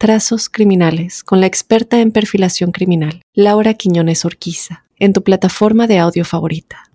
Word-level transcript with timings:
Trazos 0.00 0.48
Criminales 0.48 1.22
con 1.22 1.42
la 1.42 1.46
experta 1.46 2.00
en 2.00 2.10
perfilación 2.10 2.72
criminal, 2.72 3.20
Laura 3.34 3.74
Quiñones 3.74 4.24
Orquiza 4.24 4.86
en 4.98 5.12
tu 5.12 5.22
plataforma 5.22 5.86
de 5.86 5.98
audio 5.98 6.24
favorita. 6.24 6.90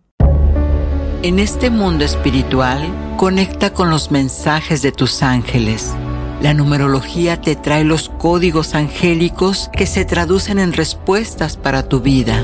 En 1.22 1.38
este 1.38 1.70
mundo 1.70 2.04
espiritual, 2.04 2.82
conecta 3.16 3.72
con 3.72 3.92
los 3.92 4.10
mensajes 4.10 4.82
de 4.82 4.92
tus 4.92 5.22
ángeles. 5.22 5.94
La 6.42 6.56
numerología 6.56 7.40
te 7.40 7.56
trae 7.56 7.84
los 7.84 8.10
códigos 8.10 8.74
angélicos 8.74 9.70
que 9.72 9.86
se 9.86 10.04
traducen 10.04 10.58
en 10.58 10.74
respuestas 10.74 11.58
para 11.58 11.88
tu 11.88 12.00
vida. 12.00 12.44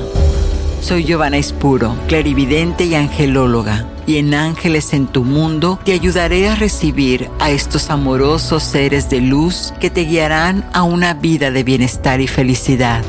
Soy 0.80 1.06
Giovanna 1.06 1.38
Espuro, 1.38 1.98
clarividente 2.08 2.86
y 2.86 2.94
angelóloga, 2.94 3.88
y 4.06 4.18
en 4.18 4.34
Ángeles 4.34 4.94
en 4.94 5.08
tu 5.08 5.24
Mundo 5.24 5.80
te 5.84 5.94
ayudaré 5.94 6.50
a 6.50 6.56
recibir 6.56 7.30
a 7.40 7.52
estos 7.52 7.90
amorosos 7.90 8.64
seres 8.64 9.10
de 9.10 9.22
luz 9.22 9.74
que 9.80 9.90
te 9.90 10.02
guiarán 10.02 10.70
a 10.74 10.84
una 10.84 11.14
vida 11.14 11.52
de 11.52 11.64
bienestar 11.64 12.22
y 12.22 12.28
felicidad. 12.28 13.04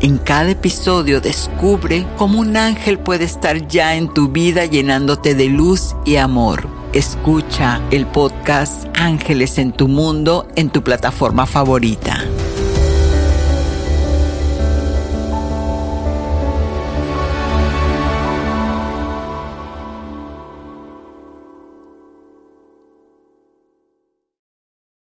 En 0.00 0.16
cada 0.16 0.50
episodio 0.50 1.20
descubre 1.20 2.06
cómo 2.16 2.40
un 2.40 2.56
ángel 2.56 2.98
puede 2.98 3.24
estar 3.24 3.68
ya 3.68 3.96
en 3.96 4.08
tu 4.12 4.28
vida 4.28 4.64
llenándote 4.64 5.34
de 5.34 5.48
luz 5.48 5.94
y 6.06 6.16
amor. 6.16 6.68
Escucha 6.94 7.80
el 7.90 8.06
podcast 8.06 8.86
Ángeles 8.94 9.58
en 9.58 9.72
tu 9.72 9.88
Mundo 9.88 10.48
en 10.56 10.70
tu 10.70 10.82
plataforma 10.82 11.44
favorita. 11.44 12.24